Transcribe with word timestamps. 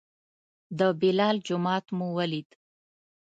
د 0.79 0.81
بلال 0.99 1.35
جومات 1.47 1.85
مو 1.97 2.07
ولید. 2.17 2.49